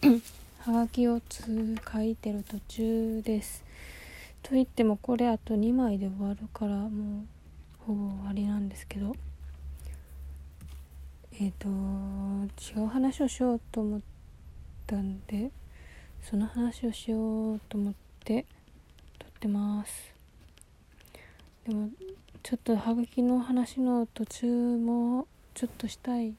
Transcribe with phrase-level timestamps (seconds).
[0.60, 3.62] はがきを書いてる途中です。
[4.42, 7.26] と言ってもこれあと2枚で終わるからもう
[7.86, 9.14] ほぼ終わりなんですけど。
[11.38, 14.00] えっ、ー、と違う話をしようと思っ
[14.86, 15.50] たんで
[16.22, 17.94] その話をしようと思っ
[18.24, 18.44] て
[19.18, 20.14] 撮ってます。
[21.66, 21.90] でも
[22.42, 24.46] ちょっとはがきの話の途中
[24.78, 26.34] もちょっとしたい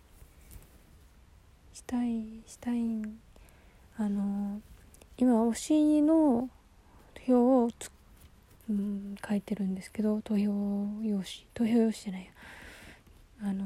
[1.74, 3.20] したいしたいん
[4.02, 4.60] あの
[5.16, 6.50] 今推しの
[7.28, 7.92] 表をつ、
[8.68, 10.46] うん、書いてるんですけど投票
[11.04, 11.26] 用紙。
[11.54, 12.32] 投票用紙じゃないや。
[13.44, 13.64] あの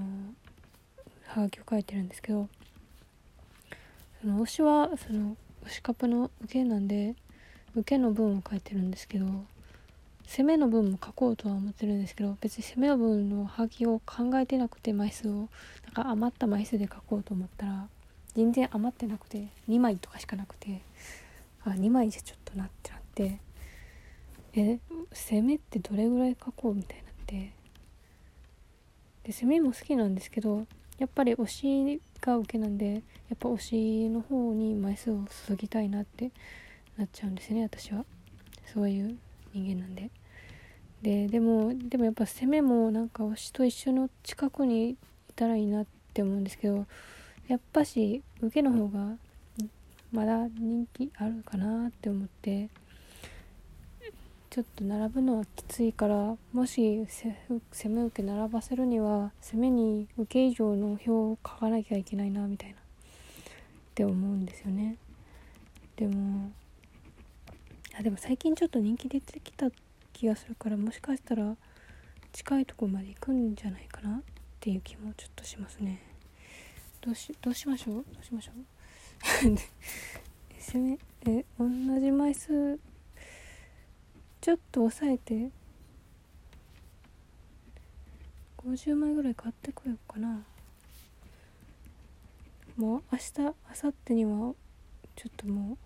[1.28, 2.50] はがきを書いてるんですけど
[4.20, 7.16] その推しはその推しカップの受けなんで
[7.74, 9.26] 受けの文を書いてるんですけど
[10.28, 15.48] 攻めの分も書こうとは思ってるんですけど別に攻めの分のハガキを考えてなくて枚数をなん
[15.94, 17.88] か余った枚数で書こうと思ったら
[18.36, 20.82] 全然余ってなくて2枚とかしかなくて
[21.64, 23.40] あ2枚じゃちょっとなってなって
[24.54, 24.80] え
[25.14, 27.54] 攻めってどれぐらい書こうみたいになって。
[29.24, 30.68] で攻めも好きなんですけど
[31.00, 33.00] やっぱり推しが受けなんでや
[33.34, 36.32] っぱ推しの方に枚数を注ぎたいなって
[36.96, 38.06] なっちゃうんですね私は。
[38.72, 39.18] そういう
[39.54, 40.12] 人間なんで。
[41.02, 44.98] ででもでもやっぱ攻めもなんか推しと一緒の近くにい
[45.36, 46.86] たらいいなって思うんですけど
[47.48, 49.16] やっぱし受けの方が
[50.12, 52.70] まだ人気あるかなって思って
[54.50, 57.06] ちょっと並ぶのはきついからもし
[57.72, 62.76] 攻め受け並ばせるには攻めに受け以上の票を書かなきゃいけないなみたいな。
[62.76, 62.78] っ
[63.96, 64.98] て思うんですよね。
[65.96, 66.52] でも
[67.98, 69.68] あでも最近ちょっと人気出てきた
[70.12, 71.56] 気がするからもしかしたら
[72.34, 74.22] 近いとこまで行くんじゃないかなっ
[74.60, 76.15] ていう気もちょっとしますね。
[77.06, 78.06] どうしどうしましょう？
[78.14, 78.56] どうしましょう？
[81.28, 82.80] え同じ枚数
[84.42, 85.50] ちょっと抑えて。
[88.58, 90.44] 50枚ぐらい買ってこようかな。
[92.76, 94.56] もう明日明後日には
[95.16, 95.78] ちょっとも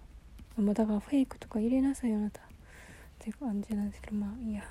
[0.58, 2.42] うもうだからフェイクとか入れなさいよあなた。
[2.42, 2.46] っ
[3.20, 4.64] て感じなんですけどまあいや。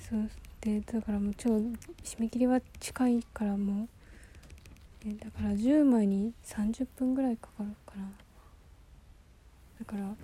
[0.00, 0.28] そう
[0.60, 1.72] でだからもう超締
[2.18, 3.88] め切りは近いからもう
[5.14, 8.10] だから10枚に30分ぐらいかかるかな。
[9.78, 10.14] だから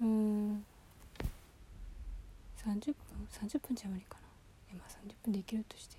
[0.00, 0.64] うん。
[2.64, 2.94] 30分
[3.48, 4.18] ？30分じゃ無理か
[4.72, 4.78] な。
[4.78, 5.96] まあ30分できるとして。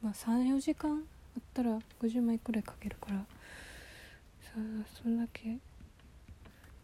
[0.00, 0.94] まあ34時間あ
[1.40, 3.16] ったら50枚くらいかけるから。
[3.16, 3.24] さ
[4.56, 4.58] あ
[5.02, 5.58] そんだけ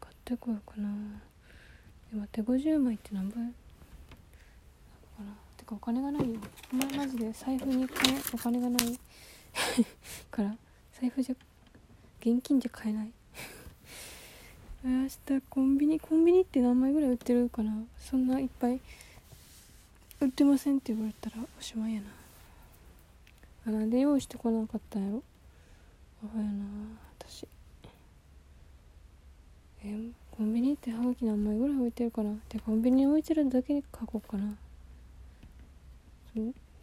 [0.00, 0.88] 買ってこようかな。
[2.12, 3.38] で待って50枚って何倍？
[3.38, 5.45] なのかな？
[5.66, 6.40] かお金がないよ。
[6.72, 7.84] お前マジで財布に
[8.32, 8.98] お金がない。
[10.30, 10.56] から
[10.98, 11.34] 財布じゃ
[12.20, 13.10] 現金じゃ買えない。
[14.84, 17.82] 明日コンビニコンビニって何枚ぐらい売ってるかな。
[17.98, 18.80] そんないっぱい
[20.20, 22.06] 売ってませんって言われたらおしまいやな。
[23.66, 25.22] あなんで用意してこなかったんやろ。
[26.22, 26.64] あやな
[27.18, 27.48] 私。
[29.82, 32.36] えコンビニってハガキ何枚ぐらい置いてるかな。
[32.48, 34.56] でコンビニに置いてるだけで書こうかな。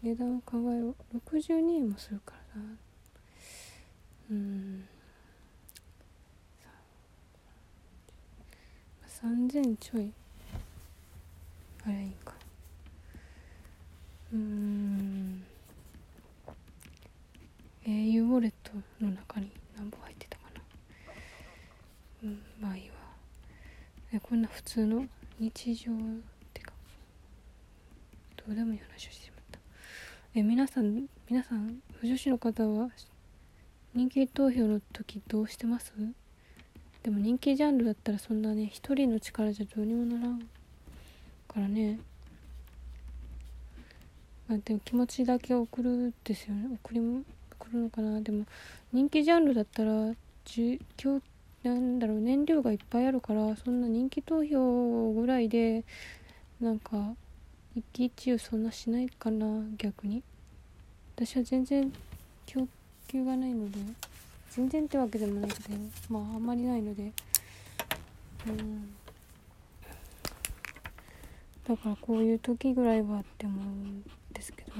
[0.01, 2.67] 値段を考えろ62円もするからな。
[4.31, 4.87] うん。
[9.07, 10.11] 3000ちょい。
[11.85, 12.33] あれいいか。
[14.33, 15.43] うん。
[17.85, 20.61] えーウォレットの中に何本入ってたかな。
[22.23, 22.95] うんまあいいわ。
[24.13, 25.05] えこんな普通の
[25.39, 25.95] 日常っ
[26.53, 26.73] てか。
[28.45, 29.32] どうでもいい話をしてまった
[30.35, 32.89] え皆さん皆さん不女子の方は
[33.93, 35.93] 人気投票の時どうしてます？
[37.03, 40.45] でも人気ジャンルだったらそんなね一人の力じゃどうにもならんか
[41.57, 41.99] らね。
[44.47, 46.79] まあでも気持ちだけ送るですよね。
[46.83, 47.21] 送りも
[47.59, 48.19] 送るのかな。
[48.19, 48.47] でも
[48.91, 50.15] 人気ジャンルだったら今
[50.55, 50.79] 日
[51.61, 55.83] なんだろう燃料がいっぱいあるからそんな人気投票ぐらいで
[56.59, 57.13] なんか
[57.75, 59.45] 一喜一憂そんなしないかな
[59.77, 60.23] 逆に。
[61.15, 61.91] 私は全然
[62.45, 62.67] 供
[63.07, 63.77] 給がないので
[64.49, 65.77] 全然ってわけでもないけど
[66.09, 67.11] まああんまりないので。
[68.47, 68.93] うん。
[71.67, 74.03] だからこういう時ぐらいはって思うん
[74.33, 74.71] ですけど。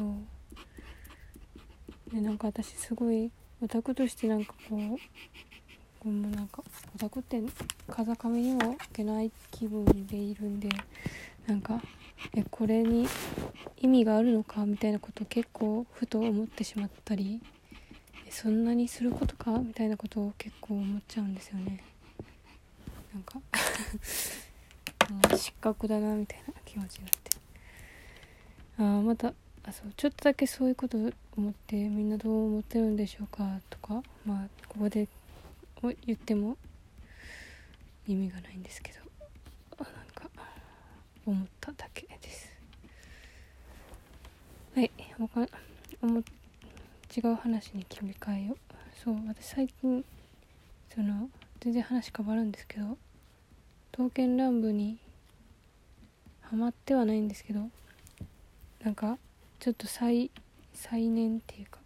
[2.13, 3.31] でなんか私すごい
[3.61, 4.79] オタクとしてなんかこう
[5.99, 6.61] こうもなんか
[6.95, 7.41] オタクって
[7.89, 10.69] 風上にも置けない気分でいるんで
[11.47, 11.81] なんか
[12.35, 13.07] えこれに
[13.77, 17.41] 意味があるのかみたいなことを結構ふと思ってしまったり
[18.29, 19.51] そんなにすることか？
[19.59, 21.83] みたいなことを結構思っちゃうんですよね。
[23.13, 23.39] なんか
[25.37, 27.31] 失格だなみたいな気持ちになって。
[28.79, 29.33] ああまた
[29.65, 30.97] あそうちょっとだけそういうこと
[31.37, 33.59] 思ってみんなどう思ってるんでしょうか？
[33.69, 35.07] とかまあここで
[36.07, 36.57] 言っても
[38.07, 39.02] 意味がないんですけど。
[41.25, 42.51] 思っただけです。
[44.75, 45.47] はい他
[46.01, 48.57] 思違う話に切り替えよう。
[49.03, 50.03] そう私最近
[50.93, 51.29] その
[51.59, 52.97] 全然話変わるんですけど
[53.91, 54.97] 刀剣乱舞に
[56.41, 57.69] ハマってはないんですけど
[58.83, 59.17] なんか
[59.59, 60.29] ちょっと再
[60.73, 61.79] 再燃っていうか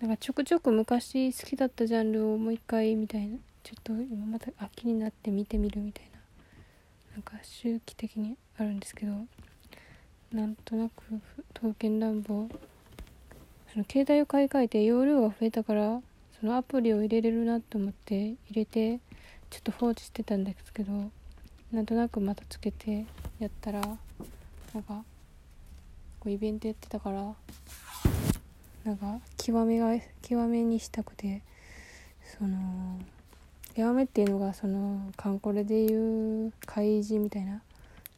[0.00, 6.09] なんかちょくちょく昔好きだったジャンルをもう一回みたいなちょっと今また気になって見てみるみたいな。
[7.12, 9.12] なんか周期的にあるんですけど
[10.32, 11.02] なんとなく
[11.54, 12.48] 刀剣乱舞
[13.72, 16.00] その携帯を買い替えて容量が増えたから
[16.40, 19.00] そのアプリを入れれるなと思って入れて
[19.50, 21.10] ちょっと放置してたんですけど
[21.72, 23.04] なんとなくまたつけて
[23.38, 25.04] やったらなんか
[26.20, 27.34] こうイベントやってたから
[28.84, 29.92] なんか極めが
[30.22, 31.42] 極めにしたくて
[32.38, 32.98] その
[33.74, 37.62] 極めっていうのがそのカンコレでいう開示みたいな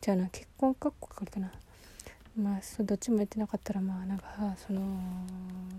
[0.01, 1.53] じゃあな結婚かっこかるかな。
[2.41, 4.27] まあそどっちもやってなかったらまあなんか
[4.67, 4.81] その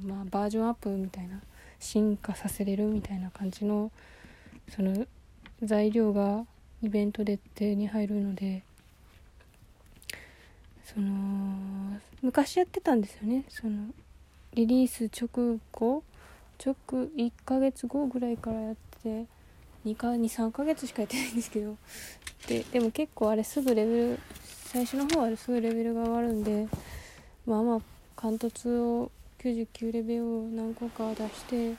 [0.06, 1.42] まあバージョンアップみたいな
[1.80, 3.92] 進化させれるみたいな感じの
[4.70, 5.08] その
[5.64, 6.46] 材料が
[6.84, 8.62] イベントで手に入るので
[10.86, 13.46] その昔やってたんですよね。
[13.50, 13.88] その
[14.54, 16.04] リリース直後
[16.64, 16.76] 直
[17.18, 19.28] 1ヶ月後ぐらいからやって2か
[19.86, 21.78] 23ヶ月しかやってないんですけど。
[22.48, 24.20] ででも結構あれすぐレベル
[24.66, 26.68] 最初の方はすぐレベルが上がるんで
[27.46, 27.82] まあまあ
[28.18, 31.76] 貫突を99レベルを何個か出して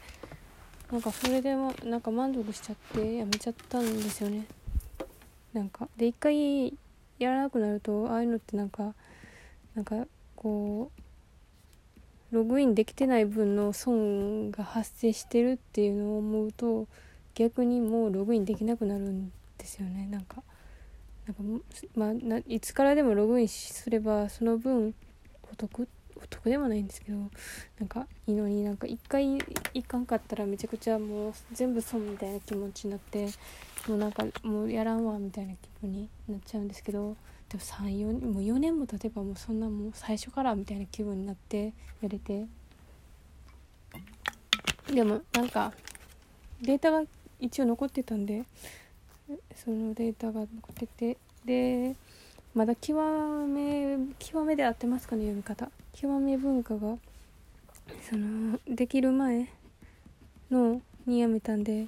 [0.91, 4.47] なんかそれでもなんか満足しちゃってやめちゃったんですよね。
[5.53, 6.69] なんかで一回
[7.19, 8.95] やらなくなるとああいうのってなんか
[9.75, 10.07] なんか
[10.37, 10.91] こ
[12.33, 16.87] うログインできてない分の損が発生してるっていうのを思うと
[17.35, 20.07] 逆にもうログインできなくなるんですよね。
[20.11, 20.43] なんか
[21.27, 21.65] なんか
[21.97, 24.95] まあないつからでもログインすればその分
[25.51, 27.19] お得お得でもないんですけど
[27.79, 29.39] なんかいいのになんか一回
[29.75, 33.29] いかんかったらめちゃくちゃもう全部損みたいな気持ちになって
[33.89, 37.17] もうなんかもうやらんわみたいな気分になっちゃうんですけど
[37.49, 42.47] でも34もう4年も経てばもうそんなもう最初からみたいな気分になってやれて。
[44.93, 45.73] でもなんか
[46.61, 47.03] データが
[47.41, 48.45] 一応残ってたんで
[49.55, 51.95] そのデータが残っててで
[52.55, 52.99] まだ極
[53.47, 55.71] め極めで合ってますかね読み方。
[55.93, 56.97] 極め文化が
[58.09, 59.49] そのできる前
[60.51, 61.87] のにやめたんで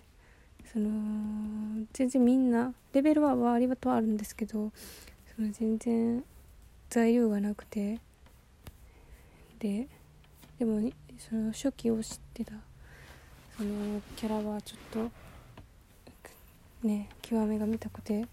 [0.73, 4.71] その全然みんなレベルは割とあるんですけど
[5.35, 6.25] その全然
[6.91, 7.99] 材料がなくて
[9.59, 9.89] で
[10.59, 12.53] でもその初期を知ってた
[13.57, 15.11] そのキャラはちょっと
[16.83, 18.27] ね極めが見たくて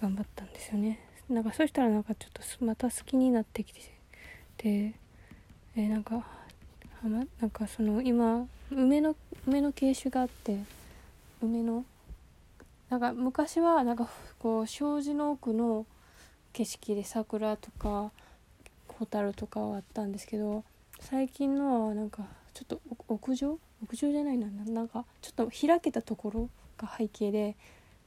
[0.00, 1.00] 頑張ったんですよね。
[1.28, 3.80] なんかそしたらなんかちょっとまた好きになってきて
[4.58, 4.94] で
[5.76, 6.24] えー、なんかは
[7.02, 9.14] まなんかその今梅の
[9.46, 10.58] 梅の景種があって
[11.42, 11.84] 梅の
[12.90, 15.86] なんか昔はなんかこう障子の奥の
[16.52, 18.10] 景色で桜とか
[18.98, 20.64] 蛍とかはあったんですけど
[21.00, 22.24] 最近のはなんか
[22.54, 23.58] ちょっと屋上？
[23.82, 24.48] 屋上じゃないな。
[24.48, 26.48] なんかちょっと開けたところ
[26.78, 27.56] が背景で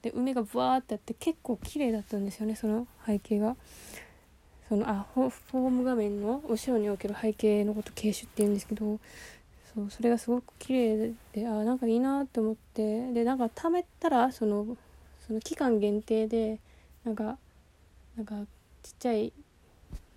[0.01, 3.55] で梅がブワーってあって結構綺麗だったんですよねその背景が。
[4.67, 8.99] そのあフォーム画面の後ろにおける背景のこと景種って言うんですけど。
[9.73, 13.13] そうそれがすごく綺麗であなんかいいなって思って。
[13.13, 14.77] でなんか貯めたらその
[15.25, 16.59] その期間限定で
[17.05, 17.37] なんか
[18.17, 18.35] なんか
[18.83, 19.31] ちっちゃい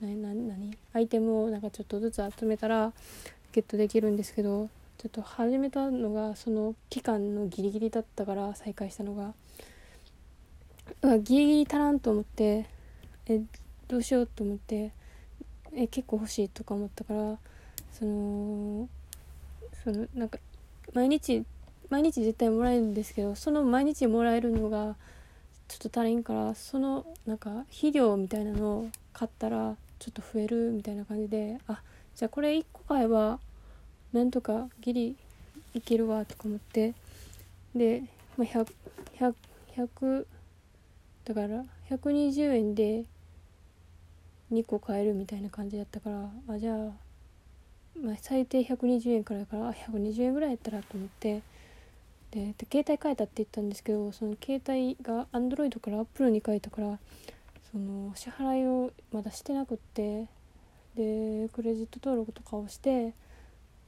[0.00, 0.76] なな何？
[0.92, 2.92] アイテムをなんかちょっとずつ集めたら
[3.52, 4.68] ゲットできるんですけど。
[4.98, 9.34] ちょっと始めたのがその期間のギリギリだったから再開したのが。
[11.22, 12.66] ギリギリ足らんと思って
[13.26, 13.40] え
[13.88, 14.92] どうしようと思って
[15.72, 17.38] え結構欲しいとか思ったから
[17.92, 18.88] その
[19.82, 20.38] そのなんか
[20.92, 21.44] 毎日
[21.90, 24.96] 毎日絶対もらえるんですけどその毎日もらえるのが
[25.68, 31.80] ちょっと足りんからそのなんか肥料みたいなのを買ったらちょっと増えるみたいな感じであ
[32.14, 33.38] じゃあこれ1個買えば
[34.14, 35.16] なんとかギリ
[35.74, 36.94] いけるわとか思って
[37.74, 38.04] で、
[38.38, 38.68] まあ、100,
[39.18, 39.34] 100,
[39.76, 40.26] 100
[41.24, 43.04] だから120円で
[44.52, 46.76] 2個買えるみたいな感じだったからあじゃあ、
[48.00, 51.42] まあ、最低120円からだから120円ぐらいやったらと思って
[52.30, 56.98] で携帯変えたって言ったんですけどその携帯が Android から Apple に変えたから
[57.72, 60.28] その支払いをまだしてなくって
[60.94, 63.12] でクレジット登録とかをして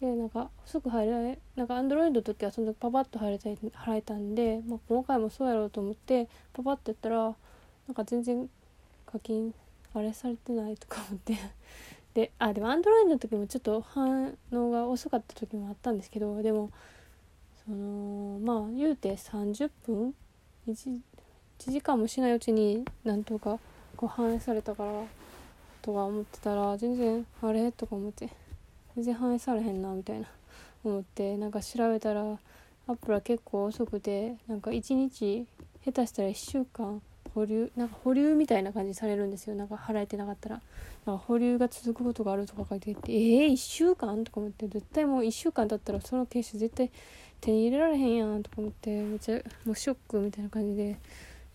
[0.00, 7.16] でなんかすぐ入れなんか Android の時はそのパパッと入れた払えたんで、まあ、今回もそうやろうと思ってパパッとやったら
[7.88, 8.48] なんか全然
[9.06, 9.54] 課金
[9.94, 11.36] あれされてないとか思って。
[12.12, 16.70] であでも Android の時もちょっと反応が遅かった時もあったんですけどでも
[17.66, 20.14] そのまあ言うて30分
[20.66, 20.98] 1,
[21.58, 23.58] 1時間もしないうちになんとか
[23.98, 24.92] こう反映されたから
[25.82, 27.70] とか思ってたら全然あれ？
[27.70, 28.30] とか思って。
[28.96, 30.26] 全然反映されへんなみたいな。
[30.84, 35.46] 思ってなんか調べたらアップルは結構遅くてなんか1日
[35.84, 37.02] 下手したら1週間
[37.34, 39.56] 保留なんか保留みたいな感じされるんですよ。
[39.56, 40.62] なんか払えてなかったら。
[41.04, 46.90] なんか保留が続くことがあるとか書いててええー、1週間とか思って絶対もう1週間経ったらそのケース絶対
[47.40, 50.96] 手に入れられへんやんとか思ってめっちゃもうショックみたいな感じで。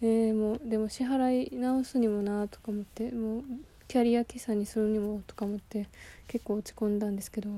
[0.03, 3.43] えー、もうでも支払い直すにもなとか思ってもう
[3.91, 5.86] キャリア計算にするにもとか思って
[6.29, 7.50] 結構落ち込んだんですけど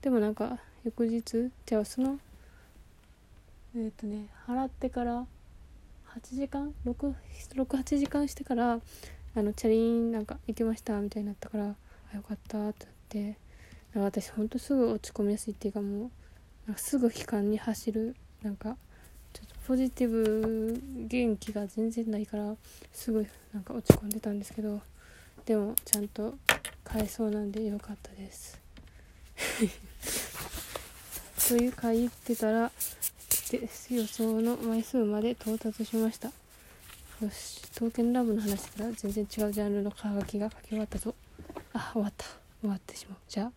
[0.00, 2.18] でもなんか翌日じゃあその
[3.76, 5.26] えっ、ー、とね払ってから
[6.16, 8.80] 8時間68時間してから
[9.36, 13.36] あのチャリンなんか行きましたみたいになったからあよかったってなって
[13.94, 16.10] 私ほんとすぐ落ち込みやすいっていうかもう
[16.66, 18.78] なんかすぐ悲観に走るなんか
[19.34, 22.54] ちょっとポジティブ元気が全然ないから
[22.90, 24.80] すぐなんか落ち込んでたんですけど
[25.46, 26.34] でもちゃんと
[26.82, 28.58] 買えそうなんでよかったです。
[31.48, 32.72] というか言ってたら
[33.50, 36.28] で予想の枚数まで到達しました。
[37.20, 41.14] よし刀剣ラブの話から全然違うジャンルのハガキが書き終わったぞ。
[41.72, 42.24] あ終わった。
[42.60, 43.18] 終わってしまう。
[43.28, 43.52] じゃあ